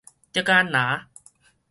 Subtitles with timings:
[0.33, 1.05] 竹子籃